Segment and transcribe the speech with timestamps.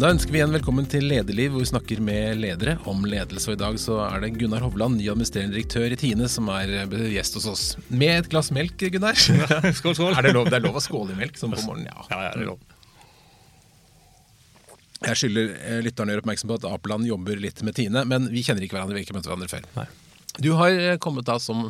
[0.00, 3.50] Da ønsker vi igjen velkommen til Lederliv, hvor vi snakker med ledere om ledelse.
[3.50, 6.70] Og I dag så er det Gunnar Hovland, ny administrerende direktør i Tine, som er
[6.86, 7.64] eh, gjest hos oss.
[7.92, 9.18] Med et glass melk, Gunnar.
[9.78, 10.14] skål, skål.
[10.16, 11.90] Er det, lov, det er lov å skåle i melk sånn på morgenen?
[11.92, 12.62] Ja, ja, det er lov.
[15.04, 18.30] Jeg skylder eh, lytterne å gjøre oppmerksom på at Apeland jobber litt med Tine, men
[18.32, 18.96] vi kjenner ikke hverandre.
[18.96, 19.66] Vi har ikke møtt hverandre før.
[19.76, 19.84] Nei.
[20.40, 21.66] Du har eh, kommet da som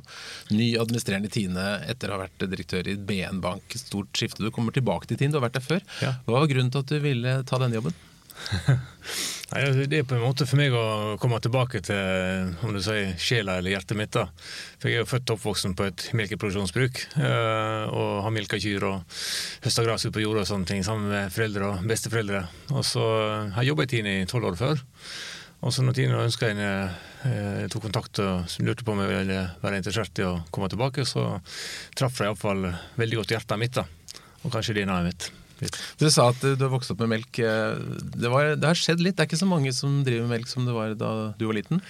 [0.54, 3.74] ny administrerende i Tine etter å ha vært direktør i BN Bank.
[3.74, 4.46] Stort skifte.
[4.46, 5.82] Du kommer tilbake til Tine, du har vært der før.
[5.98, 6.14] Ja.
[6.28, 7.98] Hva var grunnen til at du ville ta denne jobben?
[9.50, 12.78] Nei, altså, det er på en måte for meg å komme tilbake til om du
[12.84, 14.12] sier, sjela eller hjertet mitt.
[14.14, 14.28] da.
[14.78, 17.00] For Jeg er jo født og oppvoksen på et melkeproduksjonsbruk.
[17.18, 19.18] øh, og har melka kyr og
[19.64, 22.44] høsta gress ute på jorda og sånne ting sammen med foreldre og besteforeldre.
[22.70, 24.86] Og så øh, har jeg jobba i Tine i tolv år før.
[25.66, 29.42] Og så når Tine ønska en eh, tok kontakt og lurte på om jeg ville
[29.64, 31.26] være interessert i å komme tilbake, så
[31.98, 32.70] traff det iallfall
[33.02, 33.74] veldig godt hjertet mitt.
[33.82, 33.84] da.
[34.44, 35.32] Og kanskje DNA-et mitt.
[36.00, 37.40] Du sa at du har vokst opp med melk.
[37.40, 39.18] Det, var, det har skjedd litt.
[39.18, 41.58] Det er ikke så mange som driver med melk som det var da du var
[41.58, 41.82] liten.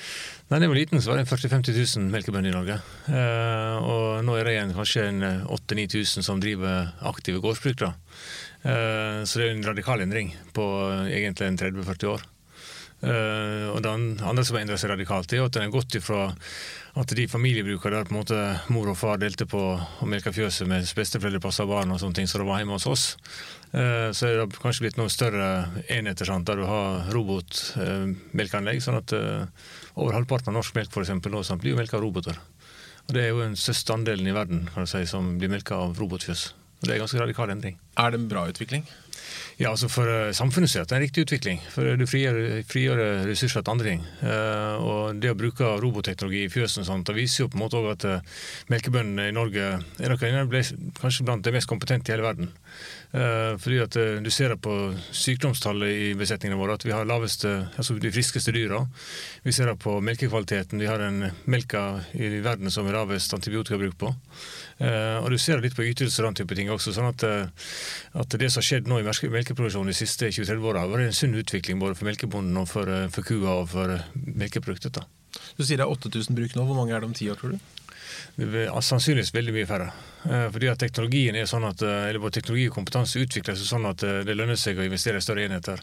[0.50, 2.80] Nei, Da jeg var liten, så var det 40 000-50 000 melkebønder i Norge.
[3.06, 7.78] Eh, og nå er det igjen kanskje en 8000-9000 som driver aktive gårdsbruk.
[7.84, 7.94] da.
[8.62, 12.28] Eh, så det er en radikal endring på eh, egentlig en 30-40 år.
[13.00, 16.26] Uh, og det andre som har endret seg radikalt, er at den har gått ifra
[17.00, 18.40] at de familiebrukene der på en måte
[18.74, 22.28] mor og far delte på å melke fjøset mens besteforeldre passa barn, og sånne ting,
[22.28, 23.06] så det var hjemme hos oss.
[23.72, 28.82] Eh, Så er det kanskje blitt noen større enheter sant, der du har robotmelkeanlegg.
[28.82, 29.46] sånn at eh,
[29.96, 32.38] over halvparten av norsk melk for eksempel, nå blir jo melka av roboter.
[33.08, 35.74] Og Det er jo den største andelen i verden kan du si, som blir melka
[35.74, 36.52] av robotfjøs.
[36.80, 37.78] Og Det er en ganske radikal endring.
[37.98, 38.86] Er det en bra utvikling?
[39.60, 41.58] Ja, altså For eh, samfunnet sett er det en riktig utvikling.
[41.74, 44.06] For du frigjør, frigjør ressurser til andre ting.
[44.24, 47.76] Eh, og det å bruke robotteknologi i fjøsene sånt, det viser jo på en måte
[47.76, 48.38] også at eh,
[48.72, 49.66] melkebøndene i Norge
[50.00, 50.24] er nok
[51.02, 52.54] kanskje blant de mest kompetente i hele verden.
[53.10, 54.74] Eh, fordi at eh, du ser det på
[55.10, 58.84] sykdomstallet i besetningene våre at vi har laveste, altså de friskeste dyra.
[59.42, 60.78] Vi ser det på melkekvaliteten.
[60.78, 64.12] Vi har den melka i verden som er lavest antibiotikabruk på.
[64.78, 66.94] Eh, og du ser det litt på ytelser og den type ting også.
[66.94, 67.26] sånn at,
[68.14, 71.20] at det som har skjedd nå i melkeproduksjonen de siste 20-30 åra, har vært en
[71.22, 75.02] sunn utvikling både for melkebonden og for, for kua og for melkeproduktet.
[75.58, 76.62] Du sier det er 8000 bruk nå.
[76.66, 77.79] Hvor mange er det om ti år, tror du?
[78.80, 79.90] Sannsynligvis veldig mye færre.
[80.28, 83.68] Eh, Fordi at teknologien er sånn at, eh, eller både teknologi og kompetanse utvikler seg
[83.70, 85.80] sånn at eh, det lønner seg å investere i større enheter.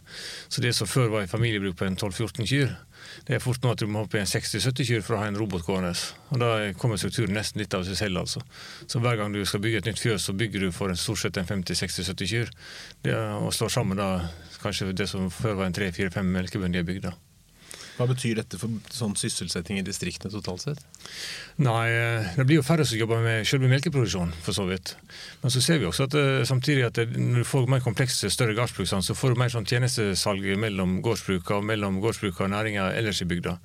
[0.47, 2.75] Så det som før var i familiebruk på en 12-14 kyr,
[3.25, 5.29] det er fort nå at du må opp i en 60-70 kyr for å ha
[5.31, 5.93] en robot gående.
[6.29, 8.43] Og da kommer strukturen nesten litt av seg selv, altså.
[8.85, 11.23] Så hver gang du skal bygge et nytt fjøs, så bygger du for en stort
[11.23, 12.51] sett en 50-60-70 kyr.
[13.07, 14.11] Det, og slår sammen da
[14.61, 17.17] kanskje det som før var en 3-4-5 melkebønder i bygda.
[17.97, 20.81] Hva betyr dette for sånn sysselsetting i distriktene totalt sett?
[21.57, 24.93] Nei, eh, det blir jo færre som jobber med selve melkeproduksjonen, for så vidt.
[25.41, 28.53] Men så ser vi også at eh, samtidig at når du får mer komplekse, større
[28.57, 32.91] gårdsbruk, sånn, så får du mer sånn tjenestesalg mellom gårdsbruka og mellom gårdsbruka og næringa
[32.99, 33.55] ellers i bygda.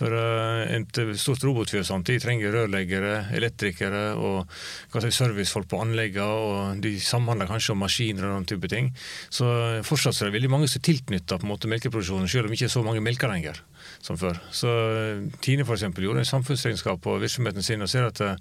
[0.00, 6.82] For eh, et stort robotfjøs de trenger rørleggere, elektrikere og si, servicefolk på anleggene, og
[6.82, 8.90] de samhandler kanskje om maskiner og den type ting.
[9.30, 12.72] Så eh, fortsatt så er det veldig mange som er tilknytta melkeproduksjonen, selv om ikke
[12.72, 13.62] så mange melker lenger
[14.04, 14.40] som før.
[14.54, 18.36] Så eh, Tine for eksempel, gjorde en samfunnsregnskap på virksomheten sin og ser at eh,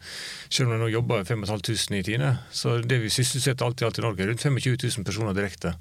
[0.50, 4.02] selv om det nå jobber 5500 i Tine, så det vi sysselsetter alt i alt
[4.02, 5.76] i Norge, rundt 25 000 personer direkte.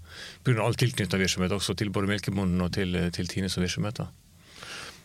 [0.45, 0.61] Pga.
[0.65, 4.07] all tilknytta virksomhet også til både Melkebonden og til, til Tine som virksomhet.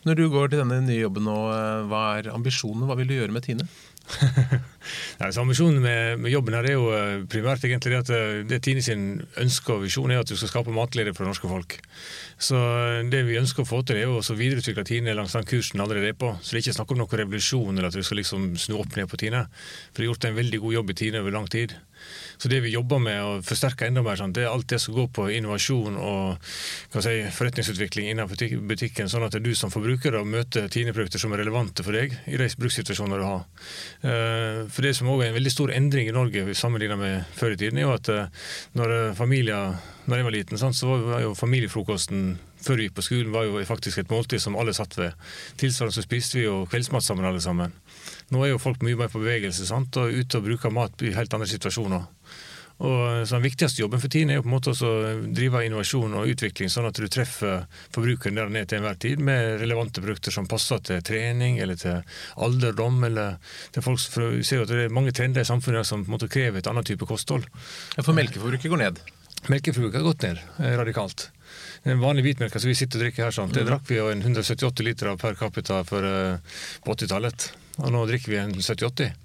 [0.02, 2.88] Når du går til denne nye jobben nå, eh, hva er ambisjonene?
[2.88, 3.68] Hva vil du gjøre med Tine?
[5.20, 8.40] Ja, så Ambisjonen med, med jobben her er jo eh, primært egentlig det at eh,
[8.48, 9.04] det Tine sin
[9.38, 11.76] ønske og visjon er at du skal skape matglede for det norske folk.
[12.42, 15.46] Så eh, det vi ønsker å få til, er jo å videreutvikle Tine langs den
[15.48, 16.32] kursen allerede er på.
[16.40, 18.98] Så det er ikke snakk om noen revolusjon eller at vi skal liksom snu opp
[18.98, 19.46] ned på Tine.
[19.92, 21.76] For det er gjort en veldig god jobb i Tine over lang tid.
[22.42, 25.12] Så det vi jobber med å forsterke enda mer, det er alt det som går
[25.14, 26.48] på innovasjon og
[26.90, 31.94] si, forretningsutvikling innenfor butikken, sånn at du som forbruker møter Tine-produkter som er relevante for
[31.94, 33.46] deg i de brukssituasjoner du har.
[34.02, 37.54] Eh, For det som også er en veldig stor endring i Norge sammenlignet med før
[37.54, 39.78] i tiden, er jo at eh, når eh, familier
[40.10, 43.62] når jeg var liten, så var jo familiefrokosten før vi gikk på skolen var jo
[43.68, 45.18] faktisk et måltid som alle satt ved.
[45.60, 47.74] Tilsvarende så spiste vi jo kveldsmat sammen alle sammen.
[48.32, 51.14] Nå er jo folk mye mer på bevegelse sant, og ute og bruker mat i
[51.16, 52.08] helt andre situasjoner.
[52.82, 54.94] Og så Den viktigste jobben for tiden er jo på en måte å
[55.30, 59.60] drive innovasjon og utvikling, sånn at du treffer forbrukeren der er til enhver tid, med
[59.60, 62.02] relevante produkter som passer til trening eller til
[62.36, 63.04] alderdom.
[63.04, 63.38] eller
[63.72, 66.10] til folk, for Vi ser jo at det er mange trender i samfunnet som på
[66.10, 67.44] en måte krever et annet type kosthold.
[67.96, 68.98] Ja, For melkeforbruket går ned.
[69.48, 71.30] Melkeforbruket har gått ned eh, radikalt.
[71.82, 74.22] Den vanlige hvitmelka som vi sitter og drikker her, sånn, det drakk vi jo en
[74.22, 77.48] 178 liter av per capita for, uh, på 80-tallet.
[77.82, 79.16] Og nå drikker vi en 70-80.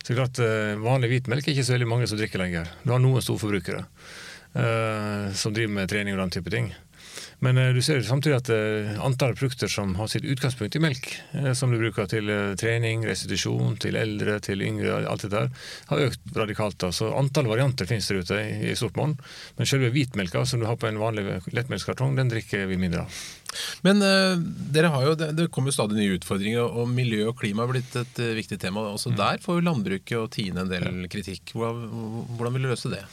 [0.00, 2.72] Så det er klart, uh, vanlig hvitmelk er ikke så veldig mange som drikker lenger.
[2.86, 6.72] Du har noen storforbrukere uh, som driver med trening og den type ting.
[7.44, 8.50] Men du ser samtidig at
[9.04, 11.08] antall produkter som har sitt utgangspunkt i melk,
[11.58, 15.50] som du bruker til trening, restitusjon, til eldre, til yngre, alt det der,
[15.90, 16.86] har økt radikalt.
[16.96, 18.40] Så antall varianter finnes der ute
[18.70, 19.18] i stort monn.
[19.58, 23.20] Men selve hvitmelka som du har på en vanlig lettmelkskartong, den drikker vi mindre av.
[23.86, 24.36] Men uh,
[24.74, 27.98] dere har jo, det, det kommer stadig nye utfordringer, og miljø og klima har blitt
[27.98, 28.86] et uh, viktig tema.
[28.92, 29.18] Også mm.
[29.18, 31.54] der får jo landbruket og Tine en del kritikk.
[31.56, 31.86] Hvordan,
[32.36, 33.04] hvordan vil du løse det?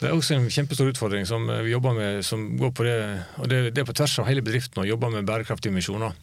[0.00, 2.96] Det er også en kjempestor utfordring som eh, vi jobber med, som går på det,
[3.36, 6.16] og det, det er på tvers av hele bedriften å jobbe med bærekraftige misjoner.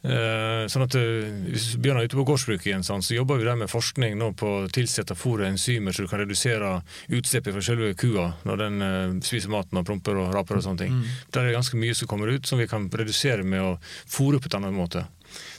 [0.00, 3.46] Eh, sånn at eh, Hvis Bjørn er ute på gårdsbruket, igjen, sånn, så jobber vi
[3.46, 6.72] der med forskning nå på å tilsette fôr og enzymer så du kan redusere
[7.06, 10.82] utslippet fra selve kua når den uh, spiser maten og promper og raper og sånne
[10.82, 10.96] ting.
[10.96, 11.06] Mm.
[11.30, 13.09] Der er det ganske mye som kommer ut som vi kan redusere
[13.44, 15.06] med å fôre på en annen måte.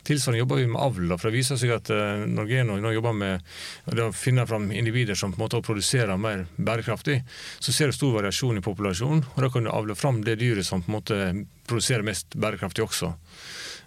[0.03, 1.17] Tilsvarende jobber vi med avl.
[1.17, 5.15] for Det viser seg at uh, når Geno nå jobber med å finne fram individer
[5.15, 7.21] som på en måte produserer mer bærekraftig,
[7.59, 9.23] så ser du stor variasjon i populasjonen.
[9.35, 11.19] og Da kan du avle fram det dyret som på en måte
[11.67, 13.13] produserer mest bærekraftig også.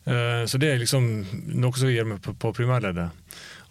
[0.05, 1.11] Uh, så det er liksom
[1.57, 3.24] noe som vi gjør på, på primærleddet.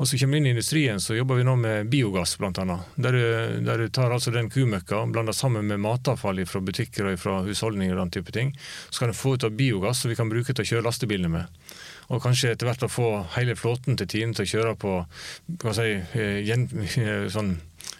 [0.03, 2.89] Og så kommer vi inn i industrien, så jobber vi nå med biogass, annet.
[2.95, 3.21] Der du,
[3.63, 7.37] der du tar altså den kumøkka og blander sammen med matavfall fra butikker og fra
[7.47, 8.51] husholdninger og den type ting.
[8.89, 11.31] Så kan du få ut av biogass som vi kan bruke til å kjøre lastebilene
[11.31, 11.71] med
[12.11, 14.95] og kanskje etter hvert å få hele flåten til Tine til å kjøre på
[15.75, 15.87] si,
[16.43, 16.67] gjen,
[17.31, 17.55] sånn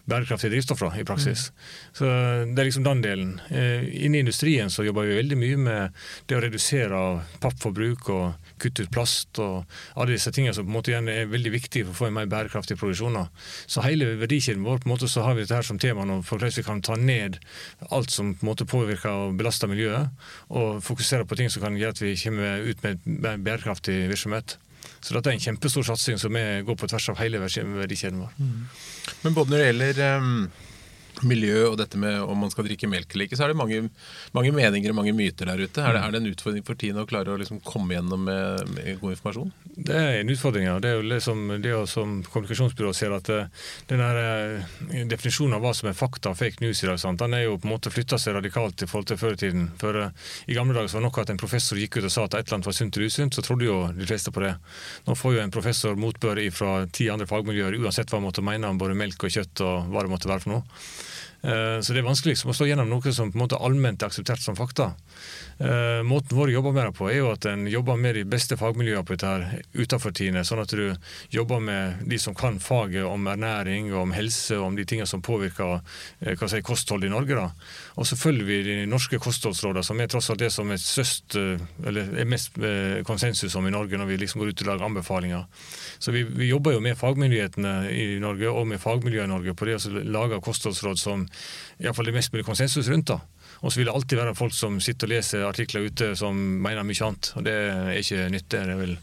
[0.10, 1.48] bærekraftige drivstoffer i praksis.
[1.50, 1.64] Mm.
[1.98, 2.06] Så
[2.54, 3.34] Det er liksom den delen.
[3.50, 7.04] Eh, Inne i industrien så jobber vi veldig mye med det å redusere
[7.40, 9.64] pappforbruk og kutte ut plast og
[9.96, 12.18] alle disse tingene som på en måte igjen er veldig viktige for å få en
[12.18, 13.20] mer bærekraftig produksjon.
[13.68, 16.22] Så hele verdikjeden vår på en måte så har vi dette her som tema nå
[16.22, 17.40] for hvordan vi kan ta ned
[17.90, 20.12] alt som på en måte påvirker og belaster miljøet,
[20.50, 24.58] og fokusere på ting som kan gjøre at vi kommer ut med bærekraftig virksomhet.
[25.04, 28.36] Så dette er en kjempestor satsing som går på tvers av hele verdikjeden vår.
[28.38, 28.62] Mm.
[29.24, 30.38] Men både når det gjelder um
[31.28, 33.81] miljø og dette med om man skal drikke melk eller ikke, så er det mange,
[34.36, 35.81] mange meninger og mange myter der ute.
[35.81, 38.74] Er det, er det en utfordring for tiden å klare å liksom komme gjennom med,
[38.75, 39.54] med, god informasjon?
[39.74, 40.78] Det er en utfordring, ja.
[40.84, 45.66] Det er jo liksom, det som kommunikasjonsbyrået ser at eh, den der, eh, definisjonen av
[45.66, 47.22] hva som er fakta og fake news i dag, sant?
[47.24, 49.69] den er jo på en måte flytta seg radikalt i forhold til før i tiden.
[49.81, 52.14] For uh, I gamle dager så var det nok at en professor gikk ut og
[52.14, 54.44] sa at et eller annet var sunt eller usunt, så trodde jo de fleste på
[54.44, 54.54] det.
[55.08, 58.69] Nå får jo en professor motbør fra ti andre fagmiljøer uansett hva han måtte mene
[58.69, 60.64] om både melk og kjøtt og hva det måtte være for noe.
[61.44, 64.00] Eh, så det er vanskelig liksom å stå gjennom noe som på en måte allment
[64.00, 64.94] er akseptert som fakta.
[65.60, 68.56] Eh, måten vår jobber med det på, er jo at en jobber med de beste
[68.60, 70.45] fagmiljøene på dette her utenfor Tine.
[70.48, 70.95] Sånn at du
[71.36, 75.10] jobber med de som kan faget om ernæring og om helse og om de tingene
[75.10, 75.81] som påvirker
[76.24, 77.36] eh, si, kosthold i Norge.
[77.36, 77.50] da.
[78.00, 81.36] Og så følger vi de norske kostholdsrådene, som er tross alt det som er, søst,
[81.36, 82.56] eller er mest
[83.07, 85.45] konsensus om i Norge når vi liksom går ut og lager anbefalinger.
[86.00, 89.68] Så vi, vi jobber jo med fagmyndighetene i Norge og med fagmiljøet i Norge på
[89.68, 91.28] det å lage kostholdsråd som
[91.81, 93.13] iallfall det mest mulig konsensus rundt.
[93.13, 93.21] da.
[93.63, 96.83] Og så vil det alltid være folk som sitter og leser artikler ute som mener
[96.83, 97.30] mye annet.
[97.39, 98.59] Og det er ikke nyttig.
[98.68, 98.97] Det vil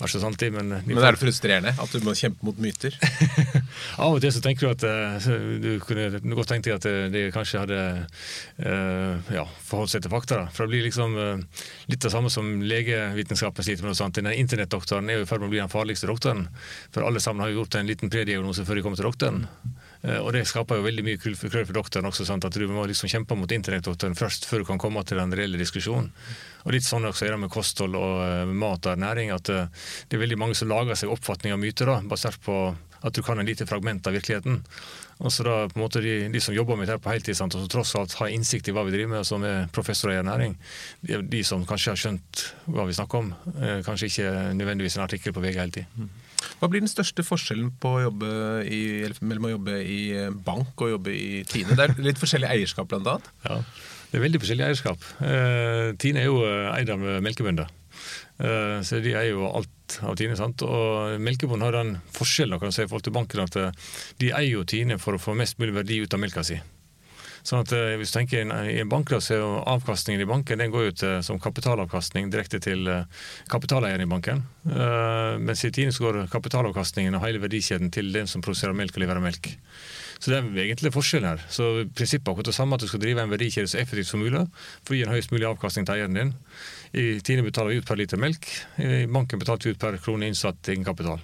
[0.00, 2.96] være så sant, men Men er det frustrerende at du må kjempe mot myter?
[4.02, 5.28] Av og til så tenker du at uh,
[5.60, 7.80] du kunne godt tenkt deg at eh, de kanskje hadde
[8.64, 10.40] uh, ja, forholdt seg til fakta.
[10.40, 10.48] Da.
[10.54, 13.92] For det blir liksom uh, litt det samme som legevitenskapen sliter med.
[13.92, 14.16] noe sånt.
[14.16, 16.46] Denne Internettdoktoren er jo i ferd med å bli den farligste doktoren.
[16.94, 19.44] For alle sammen har jo gjort en liten prediagnose før de kommer til doktoren.
[20.06, 22.46] Eh, og det skaper jo veldig mye krøll for doktoren også, sant?
[22.46, 25.60] at du må liksom kjempe mot internettdoktoren først, før du kan komme til den reelle
[25.60, 26.12] diskusjonen.
[26.66, 29.68] Og litt sånn også er det med kosthold og uh, mat og ernæring, at uh,
[30.06, 32.56] det er veldig mange som lager seg oppfatning av myter da, basert på
[33.06, 34.64] at du kan en lite fragment av virkeligheten.
[35.22, 37.54] Og så da på en måte de, de som jobber med dette på heltid, sant,
[37.54, 40.16] og som tross alt har innsikt i hva vi driver med, og som er professorer
[40.16, 40.56] i ernæring,
[41.06, 42.44] de, de som kanskje har skjønt
[42.74, 43.30] hva vi snakker om,
[43.86, 46.10] kanskje ikke nødvendigvis en artikkel på VG hele tiden.
[46.60, 47.94] Hva blir den største forskjellen å
[48.64, 48.80] i,
[49.20, 51.76] mellom å jobbe i eh, bank og jobbe i Tine?
[51.76, 53.30] Det er litt forskjellig eierskap, blant annet?
[53.46, 53.60] Ja,
[54.10, 55.08] det er veldig forskjellig eierskap.
[55.20, 57.72] Uh, Tine er jo eh, eid av melkebønder.
[58.84, 60.34] Så de eier jo alt av Tine.
[60.36, 60.60] sant?
[60.60, 63.56] Og Melkebonden har den forskjellen kan si, i forhold til banken at
[64.20, 66.58] de eier jo Tine for å få mest mulig verdi ut av melka si.
[67.46, 70.58] Sånn at eh, hvis du tenker I en bankkrav så er jo avkastningen i banken
[70.58, 74.42] den går jo til, som kapitalavkastning direkte til eh, kapitaleieren i banken.
[74.66, 79.04] Mens i Tine så går kapitalavkastningen og hele verdikjeden til den som produserer melk og
[79.04, 79.52] leverer melk.
[80.18, 81.42] Så det er egentlig forskjell her.
[81.52, 84.22] Så Prinsippet er akkurat det samme at du skal drive en verdikjede så effektivt som
[84.24, 84.42] mulig
[84.80, 86.34] for å gi en høyest mulig avkastning til eieren din.
[86.96, 88.48] I Tine betaler vi ut per liter melk,
[88.80, 91.20] i banken betaler vi ut per krone innsatt egenkapital.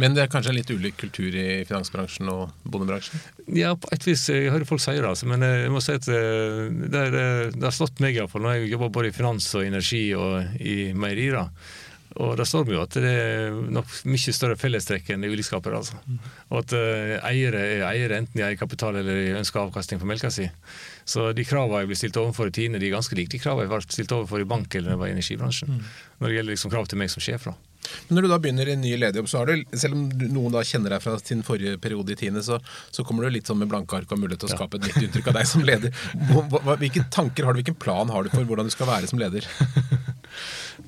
[0.00, 3.20] Men det er kanskje en litt ulik kultur i finansbransjen og bondebransjen?
[3.58, 4.24] Ja, på et vis.
[4.32, 7.66] Jeg hører folk si det, altså, men jeg må si at eh, det, er, det
[7.66, 11.50] har slått meg iallfall når jeg jobber både i finans og energi og i meierier,
[12.20, 15.76] Og da står vi jo at det er nok mye større fellestrekk enn ulikskaper.
[15.78, 16.00] Altså.
[16.50, 20.08] Og at uh, eiere er eiere enten de eier kapital eller de ønsker avkastning på
[20.10, 20.48] melka si.
[21.06, 23.68] Så de kravene jeg blir stilt overfor i Tine, de er ganske like de kravene
[23.68, 25.76] jeg ble stilt overfor i bank eller når jeg var i energibransjen.
[25.76, 25.90] Mm.
[26.18, 27.46] Når det gjelder liksom krav til meg som sjef.
[27.46, 27.69] da.
[28.08, 30.54] Men når du da begynner i en ny lederjobb, så har du, selv om noen
[30.54, 32.60] da kjenner deg fra sin forrige periode i tiende, så,
[32.92, 35.08] så kommer du litt sånn med blanke ark og mulighet til å skape et nytt
[35.08, 35.94] inntrykk av deg som leder.
[36.84, 39.46] Hvilke tanker har du, hvilken plan har du for hvordan du skal være som leder?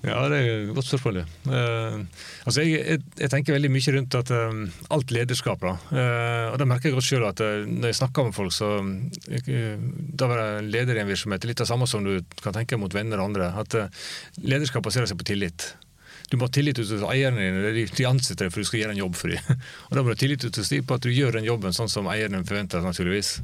[0.02, 1.20] Ja, det er et godt spørsmål.
[1.46, 2.02] Uh,
[2.46, 4.64] altså jeg, jeg, jeg, tenker veldig mye rundt at um,
[4.96, 5.62] alt lederskap.
[5.62, 5.75] Da.
[5.92, 8.72] Uh, og da merker jeg godt selv at når jeg snakker med folk, så
[9.28, 13.20] da jeg leder i en virksomhet litt det samme som du kan tenke mot venner
[13.20, 13.52] og andre.
[13.62, 13.78] At
[14.42, 15.70] lederskap baserer seg på tillit.
[16.31, 19.02] Du må ha tillit til eierne dine, de ansetter deg for du skal gjøre en
[19.02, 19.62] jobb for dem.
[19.88, 22.09] Og Da må du ha tillit til på at du gjør den jobben sånn som
[22.12, 22.85] eierne forventer.
[22.85, 23.35] naturligvis.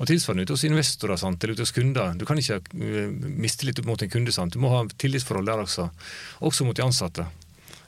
[0.00, 2.14] Og Tilsvarende ute hos investorer sant, eller ute hos kunder.
[2.18, 3.08] Du kan ikke ha
[3.46, 4.34] mistillit mot en kunde.
[4.34, 4.54] Sant.
[4.54, 5.90] Du må ha tillitsforhold der også,
[6.44, 7.26] også mot de ansatte.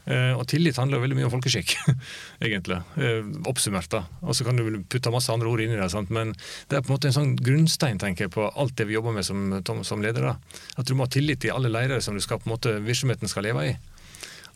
[0.09, 1.75] Uh, og tillit handler veldig mye om folkeskikk,
[2.47, 2.79] egentlig.
[2.97, 4.07] Uh, oppsummert, da.
[4.25, 6.09] Og så kan du putte masse andre ord inn i det, sant?
[6.15, 6.33] men
[6.71, 9.19] det er på en måte en sånn grunnstein tenker jeg, på alt det vi jobber
[9.19, 10.39] med som, som ledere.
[10.81, 13.29] At du må ha tillit i alle leirer som du skal, på en måte, virksomheten
[13.29, 13.77] skal leve i.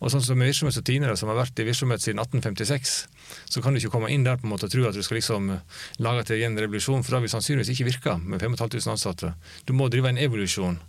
[0.03, 2.95] Og sånn som virksomhet og Tinere, som har vært i virksomhet siden 1856,
[3.55, 5.21] så kan du ikke komme inn der på en måte og tro at du skal
[5.21, 5.53] liksom
[6.03, 9.35] lage til en revolusjon, for da vil sannsynligvis ikke virke med 5500 ansatte.
[9.69, 10.81] Du må drive en evolusjon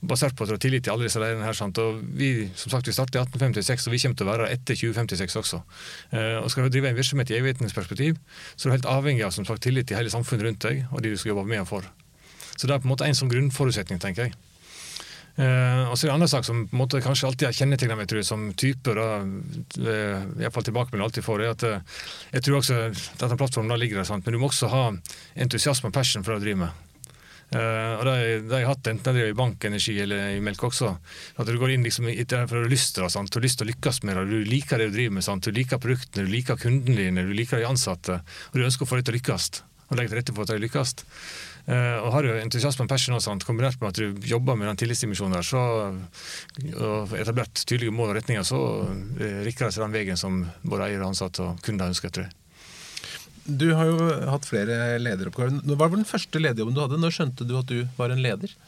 [0.00, 1.56] basert på at du har tillit til alle disse leirene her.
[1.56, 1.78] Sant?
[1.82, 4.78] Og vi som sagt, vi startet i 1856, og vi kommer til å være etter
[4.78, 5.62] 2056 også.
[6.16, 8.20] Eh, og Skal du drive en virksomhet i evighetens perspektiv,
[8.54, 11.02] så er du helt avhengig av som sagt, tillit til hele samfunnet rundt deg og
[11.02, 11.90] de du skal jobbe med og for.
[12.56, 14.38] Så det er på en måte en sånn grunnforutsetning, tenker jeg.
[15.40, 17.96] Uh, og så er det annen sak som på en måte, kanskje alltid har kjennetegna
[17.96, 19.22] meg som type, da,
[19.72, 22.02] tilbake iallfall tilbakemelding alltid får, er at uh,
[22.34, 22.80] jeg tror også
[23.22, 24.26] denne plattformen da ligger der, sant?
[24.26, 24.82] men du må også ha
[25.40, 26.86] entusiasme og passion for å drive med.
[27.50, 28.16] Uh, og det,
[28.46, 30.92] det har jeg hatt enten jeg driver i bank, energi eller i melk også.
[31.40, 33.62] At du går inn liksom etter for å ha lyst til det, du har lyst
[33.62, 35.48] til å lykkes med det, du liker det du driver med, sant?
[35.48, 38.20] du liker produktene, du liker kundene dine, du liker de ansatte,
[38.52, 39.50] og du ønsker å få det til å lykkes.
[39.88, 40.94] Og legge til rette for at det lykkes.
[41.70, 44.66] Uh, og har du entusiasme og passion, og sånt, kombinert med at du jobber med
[44.66, 45.60] den tillitsdimensjonen der, så,
[46.74, 50.88] og etablert tydelige mål og retninger, så uh, rikker det seg den veien som både
[50.88, 52.10] eier, ansatte og kunder ønsker.
[52.10, 52.36] tror jeg.
[53.50, 55.62] Du har jo hatt flere lederoppgaver.
[55.70, 56.98] Hva var den første lederjobben du hadde?
[57.00, 58.52] Når skjønte du at du var en leder?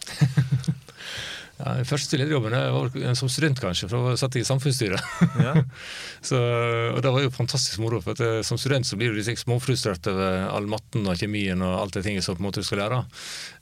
[1.62, 5.10] Ja, den første lederjobben var som student, kanskje, for da satt jeg i samfunnsstyret.
[5.38, 5.52] Ja.
[6.28, 6.38] så,
[6.90, 8.00] og Det var jo fantastisk moro.
[8.02, 11.62] for at, eh, Som student så blir du litt småfrustrert over all matten og kjemien
[11.62, 12.98] og alt det tinget som på en måte du skal lære.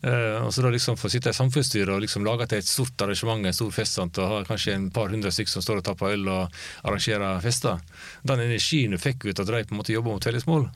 [0.01, 3.05] Eh, og så da liksom Få sitte i samfunnsstyret og liksom lage til et stort
[3.05, 5.85] arrangement, en stor fest, sant, og ha kanskje en par hundre stykker som står og
[5.85, 7.81] tapper øl og arrangerer fester.
[8.25, 10.69] Den energien du fikk ut av de på en måte jobba mot felles mål,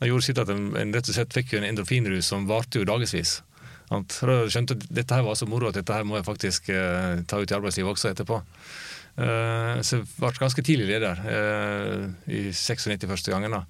[0.00, 2.88] det gjorde sitt at en, en rett og slett fikk en endorfinrus som varte jo
[2.88, 3.40] dagevis.
[3.90, 6.70] For da skjønte at dette her var så moro at dette her må jeg faktisk
[6.70, 8.38] eh, ta ut i arbeidslivet også etterpå.
[9.20, 13.52] Uh, så jeg ble ganske tidlig leder, uh, i 96 første gangen.
[13.52, 13.64] da,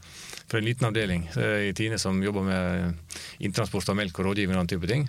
[0.44, 1.24] For en liten avdeling
[1.64, 5.08] i Tine som jobber med inntransport av melk og rådgivning og den type ting.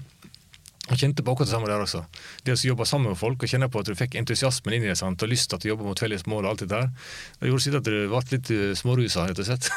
[0.87, 2.01] Og kjente på akkurat det samme der også.
[2.47, 4.89] Det å jobbe sammen med folk og kjenne på at du fikk entusiasmen inn i
[4.89, 5.21] det sant?
[5.21, 6.89] og lyst til at du jobber mot felles mål og alt det der,
[7.37, 9.69] det gjorde sitt at du ble litt smårusa, rett og slett.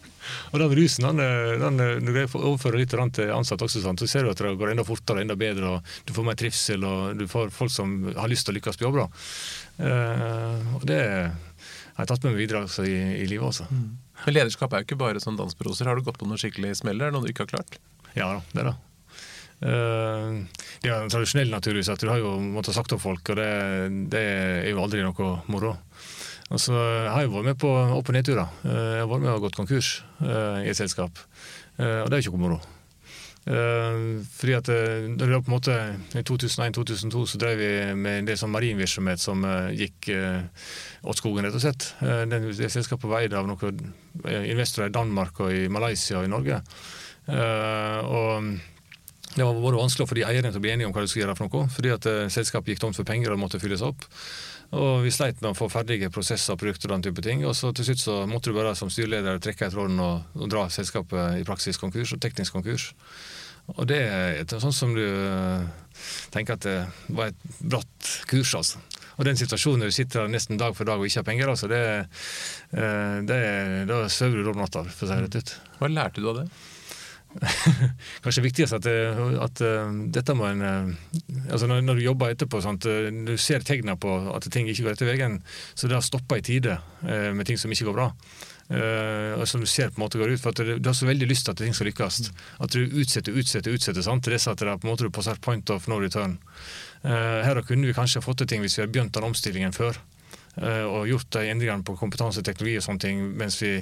[0.52, 1.22] Og den rusen den,
[1.62, 4.86] den, når jeg overfører litt til ansatte også, så ser du at det går enda
[4.86, 5.76] fortere enda bedre.
[5.76, 8.80] og Du får mer trivsel og du får folk som har lyst til å lykkes
[8.80, 9.02] på jobb.
[9.76, 11.02] Uh, og det
[11.96, 13.68] har jeg tatt med meg videre altså, i, i livet også.
[13.70, 13.86] Mm.
[14.24, 15.88] Men lederskap er jo ikke bare sånn dansproser.
[15.88, 17.00] Har du gått på noen skikkelig smell?
[17.00, 17.78] Noe du ikke har klart?
[18.16, 18.72] Ja da, det da.
[18.72, 18.82] det.
[19.56, 20.44] Uh,
[20.82, 23.48] det er tradisjonell naturligvis at du har jo måttet sagt opp folk, og det,
[24.12, 25.76] det er jo aldri noe moro.
[26.46, 28.46] Og så har jeg vært med på opp- og nedturer.
[28.62, 29.90] Eh, jeg har vært med og gått konkurs
[30.22, 31.18] uh, i et selskap.
[31.74, 32.62] Uh, og det er jo ikke noe moro.
[33.46, 35.74] Fordi at det var på en måte
[36.18, 40.08] I 2001-2002 så drev vi med en del sånn marinvirksomhet som gikk
[41.06, 41.86] åt skogen, rett og slett.
[42.02, 42.40] det,
[42.74, 43.78] selskapet var eid av noen
[44.24, 46.58] investorer i Danmark og i Malaysia og i Norge.
[48.10, 48.50] og
[49.36, 51.28] det var både vanskelig for de eierne til å bli enige om hva de skulle
[51.28, 54.10] gjøre for noe, fordi at selskapet gikk tomt for penger og måtte fylles opp.
[54.74, 57.44] Og vi sleit med å få ferdige prosesser, og produkter og den type ting.
[57.46, 60.46] Og så til slutt så måtte du bare som styreleder trekke i tråden og, og,
[60.50, 62.90] dra selskapet i praksis konkurs og teknisk konkurs.
[63.76, 65.64] Og det er sånn som du eh,
[66.34, 66.76] tenker at det
[67.14, 68.82] var et bratt kurs, altså.
[69.16, 71.50] Og den situasjonen når du sitter der nesten dag for dag og ikke har penger,
[71.50, 71.82] altså, det,
[72.76, 73.40] eh, det,
[73.90, 75.54] da sover du om natta, for å si det rett ut.
[75.80, 76.48] Hva lærte du av det?
[78.24, 80.90] kanskje viktigst at, eh, at, uh, dette må en uh,
[81.52, 84.86] altså når, når, du jobber etterpå, sant, uh, du ser tegnene på at ting ikke
[84.86, 85.38] går etter veien,
[85.74, 88.06] så det har stoppe i tide med ting som ikke går bra.
[89.38, 91.06] og som du ser på en måte går ut, for at du, du har så
[91.06, 92.18] veldig lyst til at ting skal lykkes.
[92.64, 95.14] At du utsetter, utsetter, utsetter sant, til dess at det er på en måte du
[95.14, 96.38] passer point of no return.
[97.04, 100.00] her kunne vi kanskje fått til ting hvis vi hadde begynt den omstillingen før.
[100.56, 103.74] Og gjort de endringene på kompetanse, og teknologi og sånne ting mens vi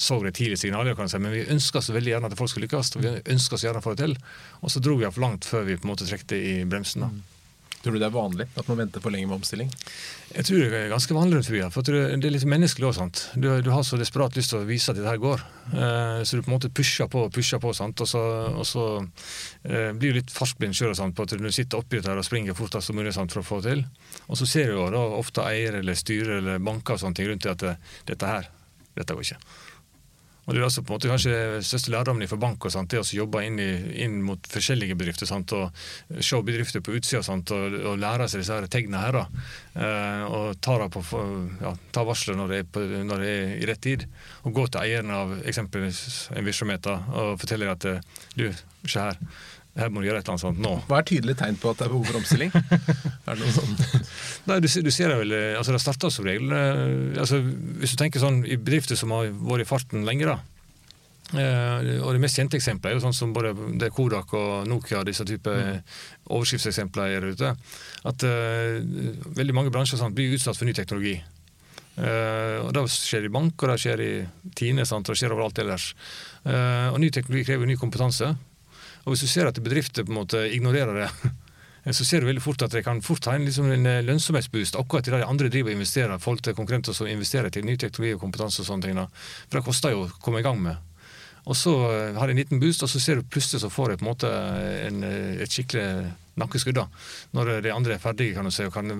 [0.00, 0.94] så det tidlige signaler.
[0.94, 3.58] kan si, Men vi ønska så veldig gjerne at folk skulle lykkes, og vi ønska
[3.58, 4.16] så gjerne å få det til.
[4.62, 7.02] Og så dro vi for langt før vi på en måte trekte i bremsen.
[7.02, 7.39] da.
[7.80, 9.70] Tror du det er vanlig at man venter for lenge med omstilling?
[10.34, 11.60] Jeg tror det er ganske vanlig rundt forbi.
[11.72, 13.22] For det er litt menneskelig òg.
[13.40, 15.44] Du, du, har så desperat lyst til å vise at dette her går.
[15.72, 18.04] Eh, så du på en måte pusher på og pusher på, sant?
[18.04, 18.20] og så,
[18.52, 22.28] og så eh, blir du litt fartsblind sjøl på at du sitter oppi dette og
[22.28, 23.84] springer fortest som mulig sant, for å få det til.
[24.28, 27.32] Og så ser du jo da ofte eier eller styrer eller banker og sånne ting
[27.32, 27.76] rundt det at det,
[28.12, 28.52] dette her,
[29.00, 29.40] dette går ikke.
[30.46, 31.34] Og det er altså på en måte kanskje
[31.66, 33.68] største lærdommen for bank og sånt, det å jobbe inn, i,
[34.04, 35.28] inn, mot forskjellige bedrifter.
[35.28, 35.70] Sant, og
[36.24, 39.20] Se bedrifter på utsida og, og, lære seg disse her tegnene her.
[39.20, 39.44] Da.
[39.84, 41.04] Eh, og ta, på,
[41.60, 44.08] ja, ta varsler når det, på, når det, er i rett tid.
[44.48, 46.02] Og gå til eieren av eksempelvis
[46.34, 47.88] en virksomhet og fortelle at
[48.36, 48.46] du,
[48.86, 49.18] se her
[49.78, 50.72] her må du gjøre et eller annet sånt nå.
[50.88, 52.50] Hva er tydelig tegn på at det er behov for omstilling?
[53.30, 53.76] er det noe sånn?
[54.48, 57.42] Nei, du, du, ser det vel, eh, altså det starter som regel eh, altså,
[57.80, 60.38] Hvis du tenker sånn i bedrifter som har vært i farten lenge, da.
[61.30, 65.04] Eh, og Det mest kjente eksempelet er jo sånn som både det Kodak og Nokia
[65.06, 65.82] disse type mm.
[66.32, 67.52] overskriftseksempler er ute.
[68.08, 68.80] At uh,
[69.36, 71.18] veldig mange bransjer sant, blir utsatt for ny teknologi.
[72.00, 74.12] Uh, og Det skjer i bank, og det skjer i
[74.58, 75.90] Tine, sant, og det skjer overalt ellers.
[76.48, 78.32] Og Ny teknologi krever ny kompetanse.
[79.04, 81.10] Og hvis du ser at bedrifter på en måte ignorerer det,
[81.84, 84.76] så ser du veldig fort at det kan fort ha en, liksom en eh, lønnsomhetsboost
[84.80, 87.76] akkurat i det de andre driver og investerer, forhold til konkurrenter som investerer til ny
[87.80, 89.00] teknologi og kompetanse og sånne ting.
[89.48, 90.76] For det koster jo å komme i gang med.
[91.48, 93.94] Og så eh, har de en liten boost, og så ser du plutselig så får
[93.94, 94.32] de på en måte
[94.88, 95.86] en, eh, et skikkelig
[96.40, 96.86] nakkeskudd da,
[97.36, 98.92] når de andre er ferdige kan du se, og kan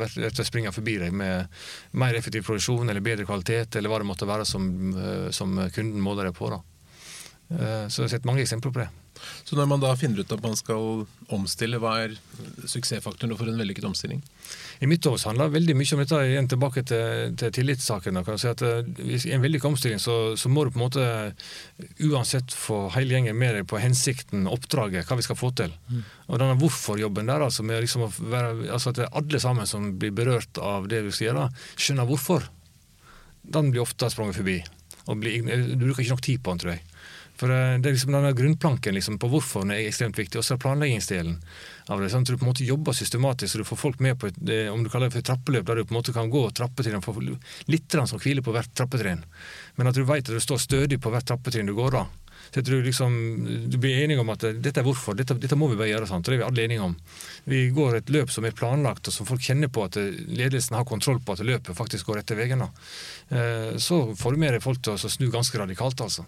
[0.44, 1.60] springe forbi deg med
[1.96, 4.66] mer effektiv produksjon eller bedre kvalitet, eller hva det måtte være som,
[5.32, 6.50] som kunden måler deg på.
[6.52, 6.60] da.
[7.88, 8.90] Så jeg har sett mange eksempler på det.
[9.44, 12.16] Så når man da finner ut at man skal omstille, hva er
[12.68, 14.22] suksessfaktoren for en vellykket omstilling?
[14.80, 18.20] I mitt år handler veldig mye om dette igjen tilbake til, til tillitssaken.
[18.40, 21.06] Si at eh, I en vellykket omstilling så, så, må du på en måte
[22.06, 25.74] uansett få hele gjengen med deg på hensikten, oppdraget, hva vi skal få til.
[25.90, 26.02] Mm.
[26.30, 30.60] Og denne hvorfor-jobben der, altså, med liksom være, altså at alle sammen som blir berørt
[30.62, 32.48] av det vi skal gjøre, skjønner hvorfor.
[33.50, 34.60] Den blir ofte sprunget forbi.
[35.10, 35.42] Blir,
[35.74, 36.84] du bruker ikke nok tid på den, tror jeg.
[37.40, 40.40] For eh, det er liksom denne grunnplanken liksom, på hvorfor den er ekstremt viktig.
[40.40, 41.38] Og så er planleggingsdelen
[41.88, 42.10] av det.
[42.12, 44.38] sånn at Du på en måte jobber systematisk, så du får folk med på et,
[44.38, 47.00] det, om du kaller det for trappeløp, der du på en måte kan gå trappetrinn
[47.00, 47.16] og få
[47.72, 49.24] litt som hviler på hvert trappetrinn.
[49.76, 52.08] Men at du vet at du står stødig på hvert trappetrinn du går da.
[52.50, 53.16] Så jeg tror liksom,
[53.70, 56.08] Du blir enige om at dette er hvorfor, dette, dette må vi bare gjøre.
[56.10, 56.26] Sant?
[56.26, 56.96] Det er vi alle enige om.
[57.44, 60.88] Vi går et løp som er planlagt, og som folk kjenner på at ledelsen har
[60.88, 62.66] kontroll på at løpet faktisk går etter veien.
[62.66, 64.02] Eh, så
[64.34, 66.00] du deg folk til å snu ganske radikalt.
[66.00, 66.26] altså.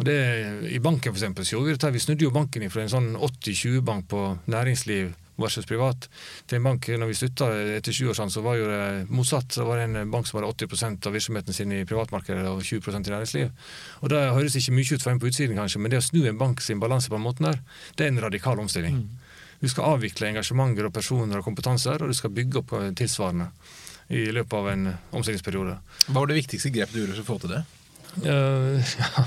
[0.00, 0.16] Og det,
[0.72, 1.90] I banken for eksempel, så gjorde vi dette.
[1.92, 5.10] Vi snudde jo banken fra en sånn 80-20-bank på næringsliv
[5.40, 6.06] versus privat
[6.48, 9.52] til en bank når vi slutta etter 20 år sånn, så var jo det motsatt.
[9.56, 13.10] Så var det en bank som hadde 80% av virksomheten sin i privatmarkedet og 20%
[13.10, 13.66] i næringsliv.
[14.00, 16.22] Og Det høres ikke mye ut for en på utsiden, kanskje, men det å snu
[16.28, 17.60] en bank sin balanse på den måten der,
[17.96, 19.02] det er en radikal omstilling.
[19.02, 19.42] Mm.
[19.60, 23.50] Du skal avvikle engasjementer og personer og kompetanser, og du skal bygge opp tilsvarende
[24.10, 25.76] i løpet av en omstillingsperiode.
[26.08, 27.60] Hva var det viktigste grepet du gjorde for å få til det?
[28.18, 29.24] Uh, ja.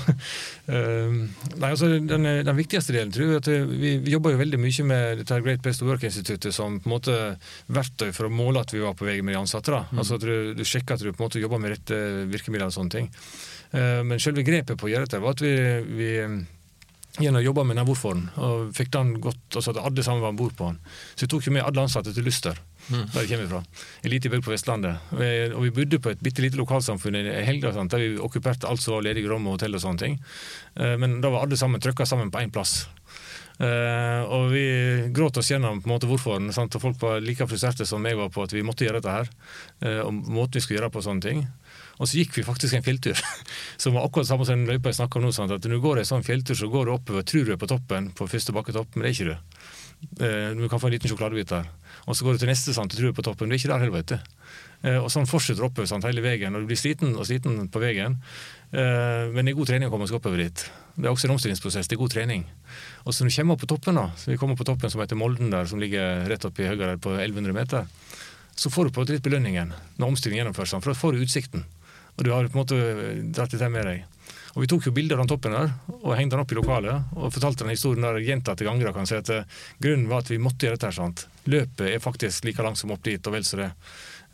[0.68, 1.14] uh,
[1.56, 4.86] nei, altså, den, den, viktigste delen tror jeg at vi, vi, jobber jo veldig mye
[4.90, 7.16] med dette Great Best to Work-instituttet som på en måte
[7.72, 9.72] verktøy for å måle at vi var på vei med de ansatte.
[9.72, 10.02] Mm.
[10.02, 12.76] Altså at du, du, sjekker at du på en måte jobber med rette virkemidler og
[12.76, 13.08] sånne ting.
[13.72, 15.54] Uh, men selve grepet på å gjøre dette var at vi,
[15.96, 16.12] vi
[17.22, 20.34] gjennom å jobbe med den hvorfor-en, og fikk den godt, altså at alle sammen var
[20.34, 20.80] om bord på den.
[21.14, 23.04] Så vi tok jo med alle ansatte til Luster mm.
[23.12, 23.84] der jeg kommer fra.
[24.02, 25.12] En liten bygd på Vestlandet.
[25.14, 28.98] Og vi bodde på et bitte lite lokalsamfunn i helga der vi okkuperte alt som
[28.98, 30.18] var ledige rom og hotell og sånne ting.
[30.76, 32.84] Eh, men da var alle sammen trykka sammen på én plass.
[33.54, 34.64] Uh, og vi
[35.14, 36.42] gråt oss gjennom på en måte hvorfor.
[36.56, 36.74] Sant?
[36.74, 39.30] og Folk var like frustrerte som jeg var på at vi måtte gjøre dette her.
[40.02, 41.44] Og måten vi skulle gjøre på sånne ting.
[42.02, 43.20] Og så gikk vi faktisk en fjelltur,
[43.82, 45.32] som var akkurat samme som den løypa jeg snakka om nå.
[45.34, 45.54] Sant?
[45.54, 47.70] at Når du går en sånn fjelltur, så går du oppover, tror du er på
[47.70, 49.60] toppen på første bakketopp, men det er ikke du.
[50.20, 51.68] Uh, du kan få en liten sjokoladebit der.
[52.04, 53.48] Og så går du til neste sant, du tror på toppen.
[53.48, 54.34] Du er ikke der heller, vet du.
[54.84, 56.52] Eh, og sånn fortsetter oppover sant, hele veien.
[56.52, 58.18] Og du blir sliten og sliten på veien.
[58.74, 60.64] Eh, men det er god trening å komme seg oppover dit.
[60.94, 61.88] Det er også en omstillingsprosess.
[61.88, 62.44] Det er god trening.
[63.04, 65.00] Og så når du kommer opp på toppen, da, så vi kommer på toppen som
[65.00, 67.88] heter Molden der, som ligger rett oppi høyre der på 1100 meter,
[68.54, 70.76] så får du på litt belønningen når omstillingen gjennomføres.
[70.76, 71.64] For da får du utsikten.
[72.14, 72.82] Og du har på en måte
[73.34, 74.04] dratt dette med deg.
[74.54, 77.14] Og Vi tok jo bilder av den toppen der og hengte den opp i lokalet
[77.18, 78.92] og fortalte den historien der gjentatte ganger.
[78.94, 79.46] kan si at eh,
[79.82, 80.86] Grunnen var at vi måtte gjøre dette.
[80.86, 81.26] her, sant?
[81.50, 83.70] Løpet er faktisk like langt som opp dit, og vel så det.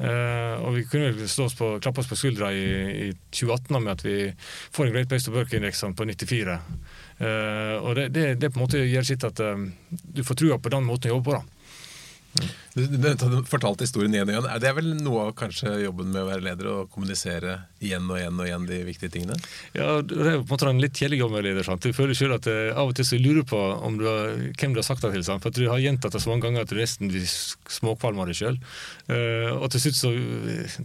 [0.00, 3.92] Uh, og Vi kunne slå oss på, klappe oss på skuldra i, i 2018 med
[3.92, 4.14] at vi
[4.72, 6.56] får en Great Place to Work-indeksen på 94.
[7.20, 10.56] Uh, og det, det, det, på en måte gjør sitt at uh, du får trua
[10.56, 11.36] på den måten å jobbe på.
[11.36, 11.59] da.
[12.74, 13.06] Du, du,
[13.50, 14.46] fortalte historien igjen og igjen.
[14.52, 16.68] Er det vel noe av kanskje jobben med å være leder?
[16.70, 19.38] Å kommunisere igjen og igjen og igjen de viktige tingene?
[19.74, 21.66] Ja, Det er på en måte en litt kjedelig jobb med leder.
[21.66, 21.82] sant?
[21.82, 23.60] Du føler selv at uh, Av og til så lurer du på
[23.98, 25.24] du har, hvem du har sagt det til.
[25.26, 25.42] sant?
[25.42, 28.38] For Du har gjentatt det så mange ganger at du nesten blir småkvalm av deg
[28.38, 28.60] sjøl.
[29.10, 30.14] Uh, og til slutt så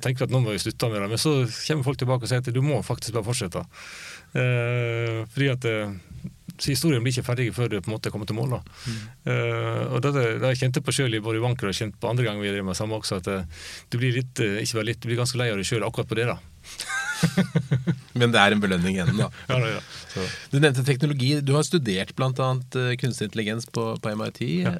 [0.01, 1.11] tenker du at nå må vi slutte med det.
[1.13, 3.61] Men så kommer folk tilbake og sier at du må faktisk bare fortsette.
[4.33, 5.69] Uh, fordi at
[6.57, 8.57] så historien blir ikke ferdig før du på en måte kommer til mål.
[8.59, 8.99] Mm.
[9.27, 12.27] Uh, og det, det jeg kjente på sjøl både i Wanker og kjent på andre
[12.27, 15.01] ganger vi drev med samme også, at uh, du blir litt, uh, ikke bare litt,
[15.03, 16.29] du blir ganske lei av deg sjøl akkurat på det.
[16.31, 16.37] da.
[18.19, 19.27] Men det er en belønning igjen, da.
[19.49, 19.83] ja, da ja.
[20.51, 21.33] Du nevnte teknologi.
[21.43, 22.31] Du har studert bl.a.
[23.01, 24.41] kunstig intelligens på, på MIT.
[24.63, 24.71] Ja.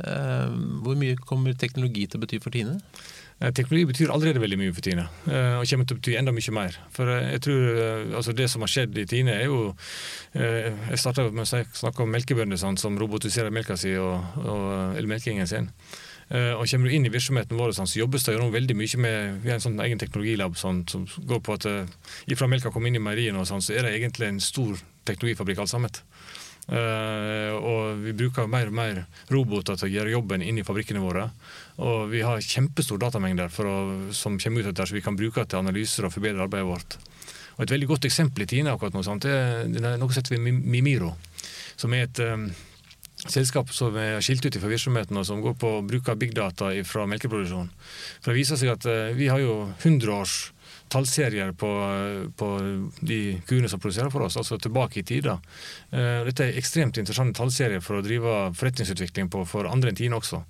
[0.85, 2.77] Hvor mye kommer teknologi til å bety for Tine?
[3.39, 6.31] Eh, teknologi betyr allerede veldig mye for Tine, eh, og kommer til å bety enda
[6.31, 6.77] mye mer.
[6.95, 7.65] For eh, jeg tror
[8.15, 9.75] altså Det som har skjedd i Tine, er jo
[10.35, 15.47] Jeg starta med å snakke om melkebønder sånn, som robotiserer melka si og, og, melkingen
[15.47, 15.69] sin.
[16.29, 19.39] Og Kommer du inn i virksomheten vår, sånn, så jobbes det jo veldig mye med
[19.43, 21.67] vi har en sånn egen teknologilab sånn, som går på at
[22.27, 25.71] ifra melka kommer inn i meieriene, sånn, så er det egentlig en stor teknologifabrikk alt
[25.71, 26.03] sammen.
[26.65, 31.03] Uh, og vi bruker mer og mer roboter til å gjøre jobben inn i fabrikkene
[31.03, 31.27] våre.
[31.83, 33.75] Og vi har kjempestor datamengder å,
[34.15, 36.97] som kommer ut etter, så vi kan bruke til analyser og forbedre arbeidet vårt.
[37.55, 39.27] Og Et veldig godt eksempel i Tine akkurat nå, sant?
[39.27, 41.13] det er noe som heter Mimiro.
[41.79, 42.49] Som er et um,
[43.27, 46.71] selskap som er skilt ut fra virksomheten og som går på bruk av big data
[46.87, 47.71] fra melkeproduksjon.
[48.21, 50.37] For Det viser seg at uh, vi har jo 100 års
[50.91, 51.69] tallserier på,
[52.37, 52.47] på,
[53.01, 55.39] de kuene som produserer for oss, altså tilbake i tida.
[55.91, 60.19] Uh, dette er ekstremt interessante tallserier for å drive forretningsutvikling på for andre enn Tine
[60.19, 60.43] også.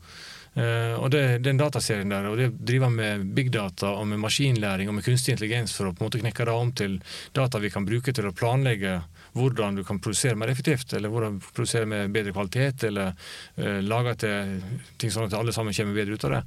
[0.55, 4.87] Uh, og det, Den dataserien der, og det driver med big data og med maskinlæring
[4.87, 6.95] og med kunstig intelligens for å på en måte knekke det om til
[7.35, 9.01] data vi kan bruke til å planlegge
[9.35, 13.11] hvordan du kan produsere mer effektivt, eller hvordan du produsere med bedre kvalitet, eller
[13.59, 14.55] uh, lage til
[15.01, 16.41] ting sånn at alle sammen kommer bedre ut av det.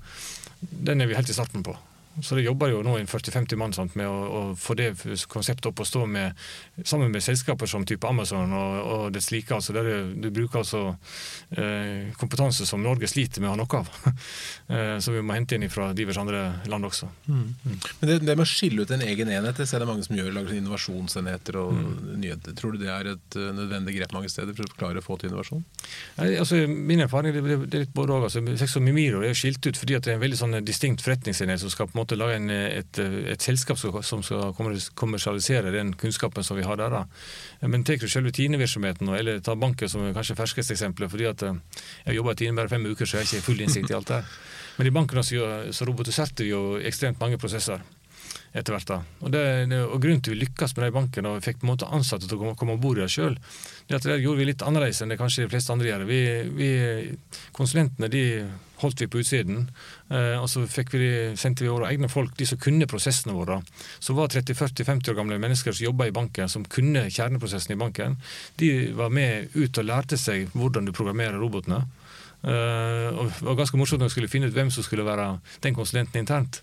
[0.89, 1.77] Den er vi helt i starten på.
[2.23, 4.91] Så det jobber jo nå en 40-50 mann sant, med å, å, få det
[5.31, 6.37] konseptet opp og stå med,
[6.83, 9.55] sammen med selskaper som type Amazon og, og dets like.
[9.55, 10.83] Altså der du, du bruker altså
[11.51, 13.91] eh, kompetanse som Norge sliter med å ha noe av.
[14.75, 17.11] eh, som vi må hente inn fra diverse andre land også.
[17.29, 17.45] Mm.
[17.45, 17.77] Mm.
[18.01, 20.17] Men det, det, med å skille ut en egen enhet, det ser det mange som
[20.19, 21.93] gjør, lager innovasjonsenheter og mm.
[22.25, 22.57] nyheter.
[22.59, 25.19] Tror du det er et uh, nødvendig grep mange steder for å klare å få
[25.21, 25.65] til innovasjon?
[26.19, 28.29] Nei, altså, min erfaring det, det, det er litt både òg.
[28.29, 31.89] Altså, Mimiro er skilt ut fordi det er en veldig sånn distinkt forretningsenhet som skal
[31.91, 34.55] på en måte måte lage en, et, et, selskap som skal
[34.97, 36.91] kommersialisere den kunnskapen som vi har der.
[36.91, 37.69] Da.
[37.69, 41.61] Men tar du selve Tine-virksomheten, eller ta banken som kanskje ferskeste eksempelet, fordi at eh,
[42.07, 44.09] jeg jobber i Tine bare fem uker, så jeg har ikke full innsikt i alt
[44.09, 44.25] det
[44.79, 47.83] Men i banken så, så robotiserte vi jo ekstremt mange prosesser
[48.53, 48.89] etter hvert.
[48.89, 49.01] da.
[49.21, 49.43] Og, det,
[49.83, 52.29] og Grunnen til vi lykkes med det i banken og fikk på en måte ansatte
[52.29, 53.37] til å komme, komme om bord i det sjøl,
[53.89, 56.07] det at det gjorde vi litt annerledes enn det kanskje de fleste andre gjør.
[56.09, 56.23] Vi,
[56.57, 56.71] vi,
[57.57, 58.25] konsulentene de
[58.83, 59.69] holdt vi på utsiden,
[60.11, 63.61] eh, og så vi, sendte vi våre egne folk, de som kunne prosessene våre.
[63.99, 68.19] Som var 30-40-50 år gamle mennesker som jobba i banken, som kunne kjerneprosessen i banken.
[68.57, 71.85] De var med ut og lærte seg hvordan du programmerer robotene.
[72.39, 75.25] Uh, og det var ganske morsomt når vi skulle finne ut hvem som skulle være
[75.65, 76.61] den konsulenten internt.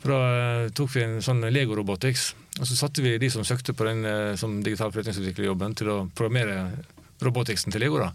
[0.00, 0.20] For Da
[0.64, 3.84] uh, tok vi en sånn Lego Robotics, og så satte vi de som søkte på
[3.84, 6.70] den uh, som digital forretningsutviklerjobben, til å programmere
[7.20, 8.00] roboticsen til Lego.
[8.00, 8.14] Da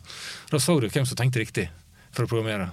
[0.49, 1.69] Da så du hvem som tenkte riktig
[2.11, 2.71] for å programmere.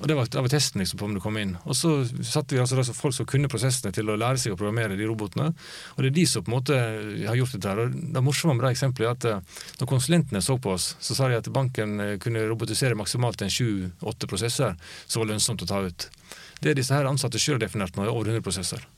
[0.00, 1.56] Og Det var, det var testen liksom, på om du kom inn.
[1.68, 1.90] Og Så
[2.24, 5.50] satte vi altså folk som kunne prosessene til å lære seg å programmere de robotene.
[5.96, 6.78] Og Det er de som på en måte
[7.28, 7.68] har gjort dette.
[7.68, 7.82] her.
[7.84, 11.14] Og Det morsomme med det eksempelet er at eh, når konsulentene så på oss, så
[11.14, 14.76] sa de at banken eh, kunne robotisere maksimalt en sju-åtte prosesser
[15.06, 16.08] som var lønnsomt å ta ut.
[16.62, 18.88] Det er disse her ansatte sjøl definert nå, er over 100 prosesser.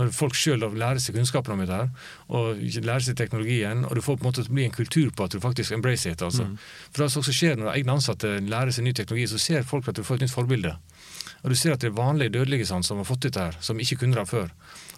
[0.00, 1.90] Når folk sjøl lærer seg kunnskapen om dette her,
[2.32, 5.34] og lærer seg teknologien, og du får på en måte bli en kultur på at
[5.34, 6.24] du faktisk embracer det.
[6.24, 6.46] Altså.
[6.48, 6.54] Mm.
[6.88, 9.88] For det som også skjer Når egne ansatte lærer seg ny teknologi, så ser folk
[9.88, 10.72] at du får et nytt forbilde.
[11.42, 13.80] Og du ser at det er vanlige dødelige sant, som har fått dette her, som
[13.82, 14.48] ikke kunne det før.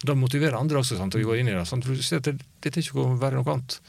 [0.05, 1.65] Da motiverer andre også sant, til å gå inn i det.
[1.67, 1.87] Sant?
[1.87, 3.79] For du ser at det, dette er ikke å være noe annet.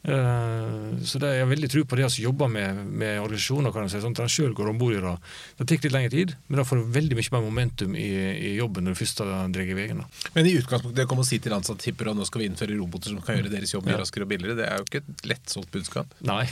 [0.00, 3.72] Uh, så det, jeg har veldig tro på det å altså, jobbe med, med organisasjoner,
[3.74, 5.12] kan jeg si, sånn at de sjøl går om bord i det.
[5.58, 8.08] Det tar litt lengre tid, men da får du veldig mye mer momentum i,
[8.50, 10.00] i jobben når du først drar veien.
[10.36, 12.48] Men i utgangspunktet, det å komme og si til ansatte tipper at nå skal vi
[12.48, 14.00] innføre roboter som kan gjøre deres jobb mye ja.
[14.00, 16.16] raskere og billigere, det er jo ikke et lettsolgt budskap?
[16.24, 16.46] Nei.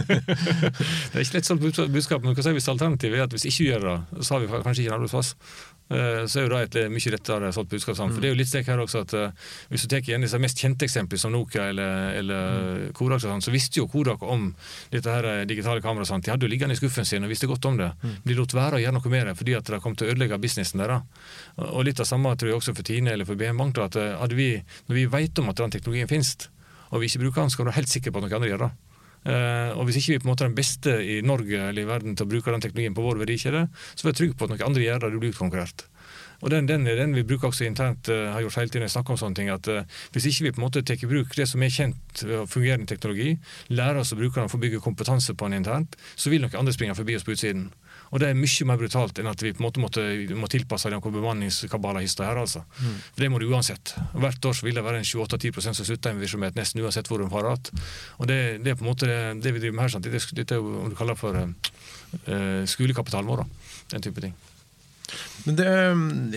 [0.08, 4.24] det er ikke lettsolgt budskap, men si hvis alternativet er at hvis ikke gjør det,
[4.24, 5.34] så har vi kanskje ikke en arbeidsplass.
[5.92, 7.98] Eh, så er jo det et mye rettere sånt budskap.
[7.98, 8.14] Mm.
[8.14, 10.40] For det er jo litt stek her også at uh, Hvis du tar igjen disse
[10.40, 12.86] mest kjente eksemplene, som Nokia eller, eller mm.
[12.96, 14.48] Kodak, så, sånn, så visste jo Kodak om
[14.92, 16.08] dette her eh, digitale kameraet.
[16.08, 16.24] Sånn.
[16.24, 17.90] De hadde jo liggende i skuffen sin og visste godt om det.
[18.02, 18.14] Mm.
[18.28, 20.40] De lot være å gjøre noe med det fordi at det kom til å ødelegge
[20.42, 21.04] businessen deres.
[21.68, 23.76] Og litt av samme tror jeg også for Tine eller for BM Bank.
[23.76, 24.54] Da, at vi,
[24.88, 26.36] Når vi vet om at den teknologien finnes,
[26.92, 28.66] og vi ikke bruker den, skal vi være helt sikre på at noen andre gjør
[28.66, 28.72] det.
[29.22, 31.86] Uh, og Hvis ikke vi på en måte er den beste i Norge eller i
[31.86, 34.54] verden til å bruke den teknologien på vår verdikjede, så er jeg trygg på at
[34.54, 35.86] noen andre gjør det, du blir utkonkurrert.
[36.42, 39.14] Og den, den, den, vi bruker også internt, uh, har gjort hele tiden, jeg snakker
[39.14, 41.46] om sånne ting, at uh, Hvis ikke vi på en måte tar i bruk det
[41.50, 43.36] som er kjent ved fungerende teknologi,
[43.70, 46.58] lærer oss å bruke den for å bygge kompetanse på den internt, så vil noen
[46.58, 47.68] andre springe forbi oss på utsiden.
[48.12, 50.04] Og det er mye mer brutalt enn at vi på en måte måtte,
[50.36, 52.42] må tilpasse noen bemanningskabalahister her.
[52.44, 52.64] altså.
[52.76, 52.98] Mm.
[53.14, 53.94] For Det må du uansett.
[54.12, 57.30] Hvert år vil det være en 28-10 som slutter med virksomhet, nesten uansett hvor de
[57.32, 57.72] har hatt.
[58.18, 59.96] Og det, det, er på en måte det, det vi driver med her.
[59.96, 60.08] Sant?
[60.12, 63.44] Dette er jo om du kaller for uh, skolekapitalen vår.
[63.44, 63.76] da.
[63.96, 64.36] Den type ting.
[65.46, 65.66] Men det,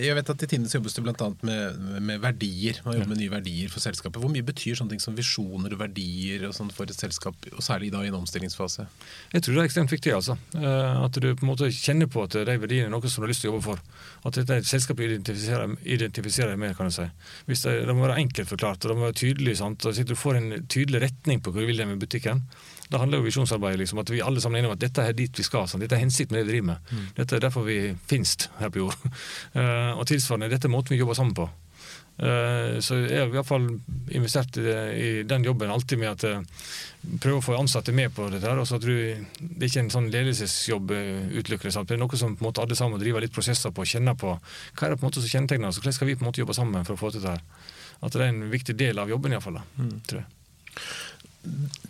[0.02, 1.28] jeg vet at I Tine jobbes det bl.a.
[1.46, 2.80] Med, med verdier.
[2.84, 4.18] Man jobber med nye verdier for selskapet.
[4.22, 7.62] Hvor mye betyr sånne ting som visjoner og verdier og sånt for et selskap, og
[7.64, 8.88] særlig da i en omstillingsfase?
[9.34, 10.14] Jeg tror det er ekstremt viktig.
[10.16, 10.38] altså.
[10.58, 13.28] Eh, at du på en måte kjenner på at de verdiene er noe som du
[13.28, 13.84] har lyst til å jobbe for.
[14.26, 16.76] At dette er et selskap identifiserer, identifiserer med.
[16.76, 17.06] kan du si.
[17.46, 19.58] Det, det, må være enkelt forklart og det må være tydelig.
[19.62, 19.86] sant?
[19.86, 22.42] Og Du får en tydelig retning på hvor du vil med butikken.
[22.90, 25.16] Det handler jo visjonsarbeidet liksom, at vi alle sammen er enige om at dette er
[25.16, 25.68] dit vi skal.
[25.70, 25.82] Sånn.
[25.82, 26.90] Dette er hensikten med det vi driver med.
[26.90, 27.06] Mm.
[27.20, 27.78] Dette er derfor vi
[28.10, 29.06] finnes her på jord.
[29.56, 31.48] uh, og tilsvarende, dette er måten vi jobber sammen på.
[32.16, 33.66] Uh, så jeg har i hvert fall
[34.16, 36.70] investert i, i, den jobben alltid med at uh,
[37.20, 38.46] prøve å få ansatte med på dette.
[38.46, 40.94] her, og så tror jeg Det er ikke en sånn ledelsesjobb
[41.36, 41.84] utelukkende.
[41.84, 44.16] Det er noe som på en måte alle sammen driver litt prosesser på og kjenner
[44.16, 44.38] på.
[44.38, 45.82] Hva er det på en måte som kjennetegner oss?
[45.82, 47.36] Hvordan skal vi på en måte jobbe sammen for å få til dette?
[47.36, 47.74] her?
[48.04, 49.60] At det er en viktig del av jobben, iallfall.
[49.76, 49.92] Mm.
[50.08, 50.32] tror jeg.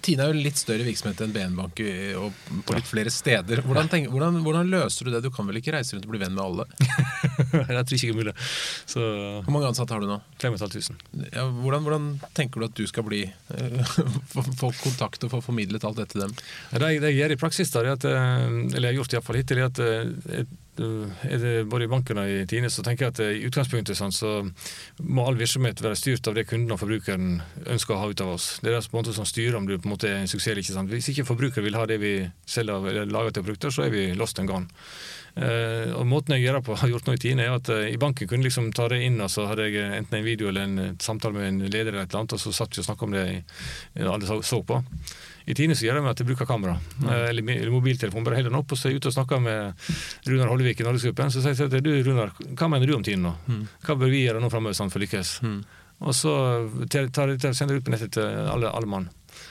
[0.05, 1.81] Tine er jo litt større virksomhet enn BN Bank
[2.21, 3.63] og på litt flere steder.
[3.67, 5.23] Hvordan, tenker, hvordan, hvordan, løser du det?
[5.25, 6.67] Du kan vel ikke reise rundt og bli venn med alle?
[7.53, 8.37] jeg tror ikke det er mulig.
[8.87, 9.03] Så,
[9.47, 10.21] Hvor mange ansatte har du nå?
[10.43, 11.27] 3500.
[11.33, 13.25] Ja, hvordan, hvordan, tenker du at du skal bli
[14.63, 16.37] få kontakt og få formidlet alt dette til dem?
[16.77, 19.63] Det jeg gjør i praksis, da, er at, eh, eller jeg har gjort iallfall hittil,
[19.63, 23.21] er at eh, er det både i banken og i Tine, så tenker jeg at
[23.25, 24.33] i utgangspunktet sånn, så
[25.03, 28.35] må all virksomhet være styrt av det kunden og forbrukeren ønsker å ha ut av
[28.37, 28.49] oss.
[28.63, 30.31] Det er det på en måte som styrer om du på en måte er en
[30.31, 30.77] suksess eller ikke.
[30.77, 30.93] Sant?
[30.93, 32.17] Hvis ikke forbruker vil ha det vi
[32.49, 34.69] selger eller lager til produkter, så er vi lost and gone.
[35.37, 37.99] Uh, og måten jeg gjør på, har gjort nå i Tine, er at uh, i
[38.01, 41.01] banken kunne liksom ta det inn, og så hadde jeg enten en video eller en
[41.03, 43.17] samtale med en leder, eller et eller annet, og så satt vi og snakka om
[43.17, 43.27] det
[44.01, 44.81] alle så på.
[45.47, 47.09] I Tine så gjør de at de bruker kamera mm.
[47.31, 48.25] eller, eller mobiltelefon.
[48.27, 49.89] Bare holder den opp og så er ute og snakker med
[50.27, 51.31] Runar Hollevik i Norgesgruppen.
[51.31, 53.35] Så sier jeg til du, Runar, hva mener du om Tine nå?
[53.47, 53.67] Mm.
[53.87, 55.37] Hva bør vi gjøre nå framover sånn for å lykkes?
[55.47, 55.61] Mm.
[56.07, 56.33] Og så
[56.93, 59.07] sender jeg ut på nettet til alle, alle mann.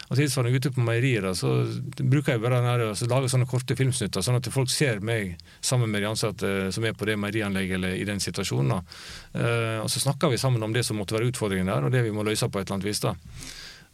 [0.10, 1.52] Og tilsvarende ute på meierier så
[1.98, 5.90] bruker jeg bare den og lager sånne korte filmsnutter, sånn at folk ser meg sammen
[5.90, 8.86] med de ansatte som er på det meierianlegget eller i den situasjonen.
[9.34, 12.06] Uh, og så snakker vi sammen om det som måtte være utfordringen der, og det
[12.06, 13.02] vi må løse på et eller annet vis.
[13.06, 13.16] da.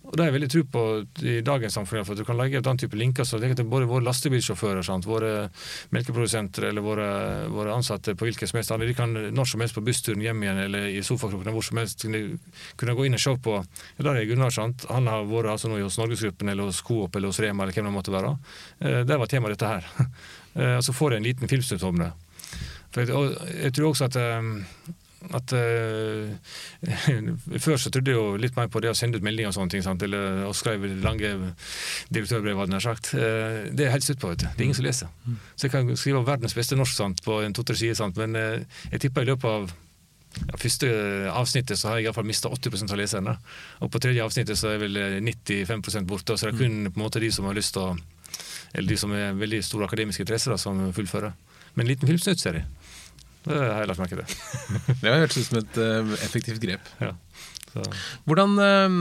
[0.02, 0.84] Og Det har jeg veldig tro på
[1.30, 2.06] i dagens samfunn.
[2.06, 5.06] for Du kan legge ut den type linker så det er både våre lastebilsjåfører, sant?
[5.06, 5.50] våre
[5.92, 9.86] melkeprodusenter eller våre, våre, ansatte på hvilken som helst De kan når som helst på
[9.86, 13.54] bussturen hjem igjen eller i sofakroken hvor som helst kunne gå inn og se på
[13.62, 14.50] ja, Der er Gunnar.
[14.50, 14.86] sant?
[14.90, 17.86] Han har vært altså nå hos Norgesgruppen eller hos Coop eller hos Rema eller hvem
[17.86, 18.38] det måtte være.
[18.80, 19.86] Eh, det var temaet dette her.
[20.52, 22.10] Eh, og så får jeg en liten filmsnutt om det.
[22.92, 24.50] For jeg, jeg tror også at eh,
[25.30, 26.32] at uh,
[27.66, 29.76] Før så trodde jeg jo litt mer på det å sende ut meldinger og sånne
[29.76, 29.84] ting.
[29.86, 30.02] Sant?
[30.06, 31.34] Eller å skrive lange
[32.10, 33.12] direktørbrev, hadde jeg sagt.
[33.14, 34.34] Uh, det er helt slutt på.
[34.34, 34.48] vet du.
[34.50, 35.14] Det er ingen som leser.
[35.28, 35.38] Mm.
[35.54, 39.06] Så jeg kan skrive verdens beste norsk sant, på en to-tre sider, men uh, jeg
[39.06, 39.72] tipper i løpet av
[40.32, 40.90] ja, første
[41.36, 43.36] avsnittet så har jeg iallfall mista 80% av leserne.
[43.84, 46.38] Og på tredje avsnittet så er vel 95% borte.
[46.38, 47.94] Så det er kun på en måte de som har lyst til å
[48.72, 51.34] Eller de som er veldig store akademiske interesser, som fullfører.
[51.76, 52.64] Men en liten filmsnuttserie.
[53.46, 54.42] Det har jeg lagt merke til.
[55.02, 56.92] det har hørtes ut som et uh, effektivt grep.
[57.02, 57.14] Ja.
[57.72, 57.84] Så.
[58.28, 58.96] Hvordan øh,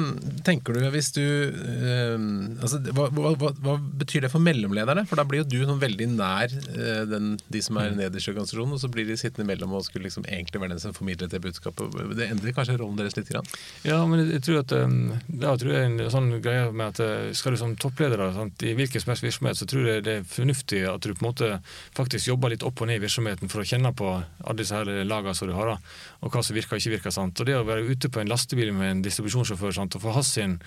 [0.46, 2.18] tenker du hvis du øh,
[2.62, 5.04] altså, hva, hva, hva, betyr det for mellomlederne?
[5.11, 7.98] For da blir jo du sånn veldig nær øh, den, de som er mm.
[8.04, 10.83] nederst i organisasjonen, og så blir de sittende mellom og skulle liksom egentlig være den
[10.83, 11.98] som formidler det budskapet.
[12.18, 13.30] Det endrer kanskje rollen deres litt?
[13.30, 13.46] Grann.
[13.87, 17.61] Ja, men jeg tror at da tror jeg en sånn greie med at skal du
[17.61, 21.04] som toppleder sant, i hvilken som helst virksomhet, så tror jeg det er fornuftig at
[21.04, 21.50] du på en måte
[21.96, 24.88] faktisk jobber litt opp og ned i virksomheten for å kjenne på alle disse her
[25.06, 25.76] lagene som du har,
[26.20, 27.14] og hva som virker og ikke virker.
[27.14, 27.38] sant.
[27.40, 30.12] Og det å være ute på en lastebil lastebil med en distribusjonssjåfør sant, og få
[30.14, 30.58] hans sin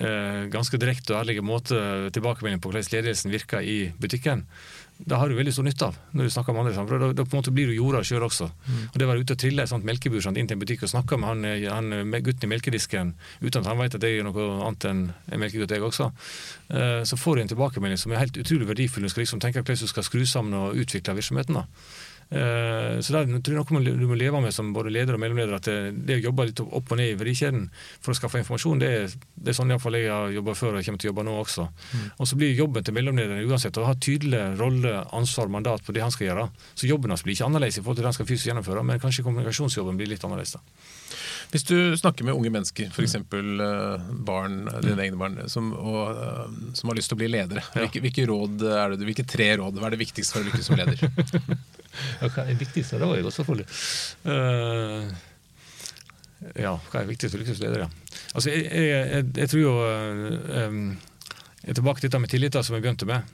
[0.00, 4.46] eh, ganske direkte og ærlige måte tilbakemelding på hvordan ledelsen virker i butikken,
[4.94, 6.74] det har du veldig stor nytte av når du snakker med andre.
[6.76, 6.88] Sant?
[6.88, 8.46] Da, da på en måte blir du jorda sjøl også.
[8.46, 8.82] Mm.
[8.92, 10.92] Og Det å være ute og trille et melkebur sant, inn til en butikk og
[10.92, 14.28] snakke med han, eh, han gutten i melkedisken uten at han vet at jeg er
[14.28, 16.10] noe annet enn en melkegutt, jeg også,
[16.70, 19.04] eh, så får du en tilbakemelding som er helt utrolig verdifull.
[19.04, 21.58] Du skal liksom tenke hvordan du skal skru sammen og utvikle virksomheten.
[21.58, 21.66] da.
[22.34, 25.68] Eh, så det er noe du må leve med som både leder og mellomleder, at
[25.68, 27.68] det, å jobbe litt opp og ned i verdikjeden
[28.00, 30.88] for å skaffe informasjon, det er, det er sånn iallfall jeg har jobba før og
[30.88, 31.68] kommer til å jobbe nå også.
[31.68, 32.04] Mm.
[32.18, 36.04] Og så blir jobben til mellomlederen uansett å ha tydelig rolle, ansvar, mandat på det
[36.04, 36.48] han skal gjøre.
[36.74, 39.02] Så jobben hans blir ikke annerledes i forhold til det han skal fysisk gjennomføre, men
[39.02, 40.58] kanskje kommunikasjonsjobben blir litt annerledes.
[40.58, 40.64] da.
[41.54, 43.14] Hvis du snakker med unge mennesker, f.eks.
[43.30, 47.62] Uh, barn, dine egne barn, som, og, uh, som, har lyst til å bli ledere,
[47.76, 50.70] hvilke, hvilke, råd er det, hvilke tre råd hva er det viktigste for å lykkes
[50.70, 50.98] som leder?
[52.20, 52.98] hva er det viktigste?
[53.00, 53.68] Det var jo selvfølgelig.
[54.26, 55.14] Uh,
[56.60, 57.86] ja, hva er viktigst for å lykkes som leder?
[57.86, 58.20] Ja.
[58.34, 60.84] Altså, jeg, jeg, jeg, tror jo um,
[61.62, 63.32] Jeg er tilbake til dette med tillit, som jeg begynte med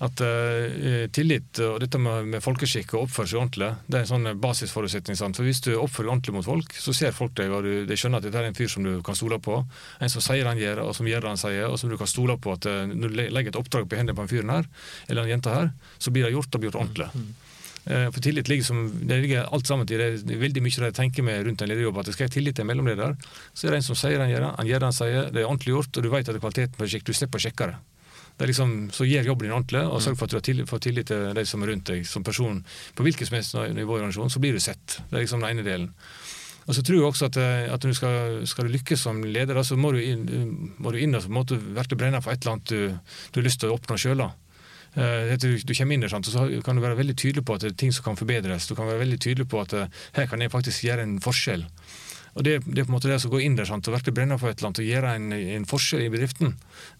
[0.00, 4.08] at uh, tillit og dette med, med folkeskikk og oppføre seg ordentlig, det er en
[4.08, 5.18] sånn basisforutsetning.
[5.18, 5.36] Sant?
[5.36, 7.98] For Hvis du oppfører deg ordentlig mot folk, så ser folk deg, og du, de
[8.00, 9.58] skjønner at dette er en fyr som du kan stole på.
[10.00, 12.08] En som sier han gjør, og som gjør det han sier, og som du kan
[12.08, 14.72] stole på at uh, når du legger et oppdrag på hendene på en fyren her,
[15.12, 15.70] eller en jente her,
[16.00, 17.10] så blir det gjort og blir gjort ordentlig.
[17.88, 21.24] Uh, for tillit ligger som, det ligger alt sammen til det, veldig mye jeg tenker
[21.24, 22.02] med rundt en lederjobb.
[22.02, 23.16] at det Skal jeg tillit til en mellomleder,
[23.54, 25.40] så er det en som sier han gjør det, han gjør det han sier, det
[25.40, 27.78] er ordentlig gjort, og du vet at kvaliteten på sjekk, du slipper å sjekke det.
[28.40, 30.68] Det er liksom, så gjør jobben din ordentlig, og sørg for at du har tillit,
[30.68, 32.62] får tillit til de som er rundt deg som person.
[32.96, 35.00] På hvilket som helst nivå i organisasjonen, så blir du sett.
[35.10, 35.90] Det er liksom den ene delen.
[36.64, 39.60] Og så tror jeg også at, eh, at du skal, skal, du lykkes som leder,
[39.66, 40.24] så må du inn,
[40.78, 43.60] må du inn og måte, virkelig brenne for et eller annet du, du har lyst
[43.60, 44.22] til å oppnå sjøl.
[44.96, 47.72] Uh, du, du, kommer inn der, så kan du være veldig tydelig på at det
[47.72, 48.66] er ting som kan forbedres.
[48.66, 51.66] Du kan være veldig tydelig på at uh, her kan jeg faktisk gjøre en forskjell.
[52.38, 54.14] Og det, det, er på en måte det å gå inn der sant, og virkelig
[54.14, 56.54] brenne på et eller annet og gjøre en, en forskjell i bedriften,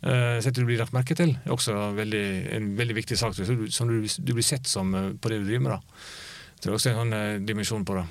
[0.07, 2.25] uh, så at du blir lagt merke til, er også veldig,
[2.57, 3.39] en veldig viktig sak.
[3.39, 5.77] som du, du, blir sett som, på det du driver med.
[5.77, 6.11] da.
[6.61, 8.09] Det er også en sånn uh, dimensjon på det.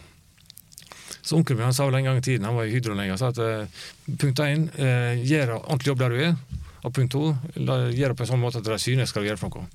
[1.22, 3.18] Så Onkelen min han sa vel en gang i tiden, han var i Hydro lenge,
[3.20, 3.86] sa at uh,
[4.18, 6.68] punkt én, uh, gjør ordentlig jobb der du er.
[6.84, 7.24] Og punkt to,
[7.56, 9.68] gjør det på en sånn måte at de synes skal gjøre for noe.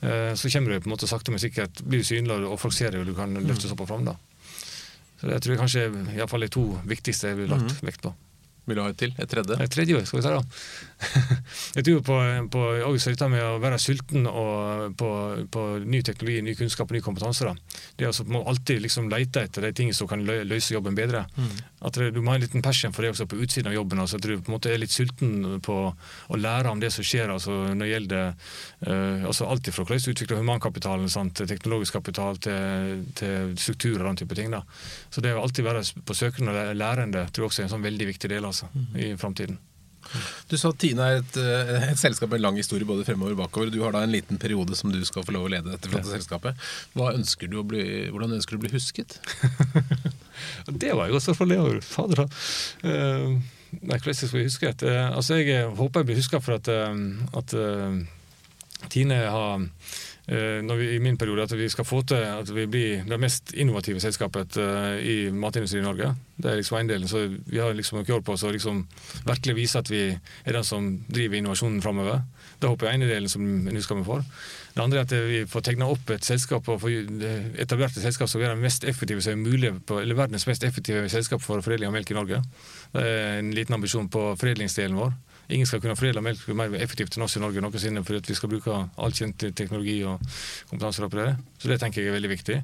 [0.00, 2.92] Uh, så kommer du på en måte sakte, men sikkert blir synlig, og folk ser
[2.92, 4.08] det, og du kan løftes opp og fram.
[4.08, 4.16] da.
[5.20, 7.86] Så Det tror jeg kanskje iallfall er to viktigste jeg ville lagt mm.
[7.88, 8.14] vekt på.
[8.70, 9.14] Vil du ha et til?
[9.18, 9.56] Et tredje?
[9.58, 10.42] Et tredje, skal vi si da.
[11.76, 12.16] jeg tror på,
[12.54, 14.28] på også dette med å være sulten
[15.00, 15.10] på,
[15.50, 17.48] på, ny teknologi, ny kunnskap og ny kompetanse.
[17.48, 17.80] Da.
[17.96, 21.24] Det er altså, må alltid liksom lete etter de tingene som kan løse jobben bedre.
[21.34, 21.50] Mm.
[21.88, 24.02] At det, Du må ha en liten passion for det også på utsiden av jobben.
[24.02, 27.06] Altså, at du på en måte er litt sulten på å lære om det som
[27.06, 28.26] skjer altså, når det gjelder
[28.86, 34.04] uh, altså, alt fra hvordan du utvikler humankapitalen sant, til teknologisk kapital til, til strukturer
[34.04, 34.52] og den type ting.
[34.52, 34.62] Da.
[35.10, 37.86] Så det å alltid være på søken og lærende tror jeg også er en sånn
[37.86, 38.86] veldig viktig del altså, mm.
[38.96, 39.58] i framtiden.
[40.48, 43.36] Du sa at Tine er et, eh, et, selskap med en lang historie både fremover
[43.36, 43.70] og bakover.
[43.70, 46.58] Du har da en liten periode som du skal få lov å lede dette selskapet.
[46.96, 49.20] Ønsker bli, hvordan ønsker du å bli husket?
[50.82, 51.78] det var jo også for Leo.
[51.84, 53.38] Fader, uh,
[53.70, 54.88] Nei, hvordan skal jeg huske det?
[54.88, 57.54] Uh, altså, jeg håper jeg blir huska for at, uh, at
[58.90, 63.04] Tine har Eh, vi, i min periode at vi skal få til at vi blir
[63.08, 66.12] det mest innovative selskapet uh, i matindustrien i Norge.
[66.36, 68.84] Det er liksom en del, så Vi har liksom gjort på oss å liksom
[69.26, 72.22] virkelig vise at vi er den som driver innovasjonen framover.
[72.60, 74.22] Det håper jeg er ene delen som vi husker vi får.
[74.74, 78.40] Det andre er at vi får tegna opp et selskap og etablert et selskap som
[78.40, 81.90] er det mest effektive som er mulig på, eller verdens mest effektive selskap for foredling
[81.90, 82.42] av melk i Norge.
[82.94, 85.10] Det er en liten ambisjon på foredlingsdelen vår.
[85.50, 88.52] Ingen skal kunne foredle melk mer effektivt enn oss i Norge noensinne fordi vi skal
[88.52, 90.22] bruke all kjent teknologi og
[90.70, 91.30] kompetanse på det.
[91.58, 92.60] Så det tenker jeg er veldig viktig.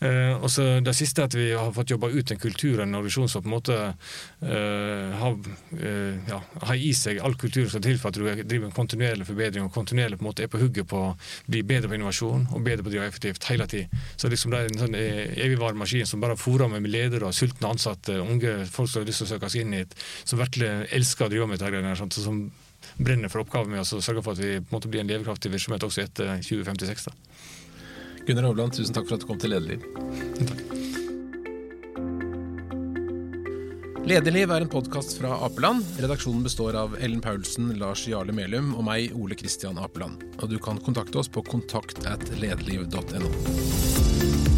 [0.00, 3.28] Eh, og så Det siste at vi har fått jobba ut en kultur en organisasjon
[3.28, 5.36] som på en måte eh, har,
[5.76, 9.26] eh, ja, har, i seg all kultur som til for at du driver en kontinuerlig
[9.28, 11.12] forbedring og kontinuerlig på en måte er på hugget på å
[11.50, 13.92] bli bedre på innovasjon og bedre på å drive effektivt hele tid.
[14.16, 17.68] Så liksom det er en sånn evigvarende maskin som bare fòrer med ledere og sultne
[17.74, 21.28] ansatte, unge folk som har lyst til å søke seg inn hit, som virkelig elsker
[21.28, 22.42] å drive med dette Her, Sånn, som
[22.96, 25.10] brenner for oppgaven med å og sørger for at vi på en måte blir en
[25.10, 27.10] levekraftig virksomhet også etter 2056.
[27.10, 27.16] da.
[28.30, 29.82] Gunnar Hovland, tusen takk for at du kom til Lederliv.
[34.06, 35.82] Lederliv er en podkast fra Apeland.
[35.98, 40.22] Redaksjonen består av Ellen Paulsen, Lars Jarle Melum og meg, Ole Kristian Apeland.
[40.38, 44.49] Og du kan kontakte oss på kontakt at lederliv.no.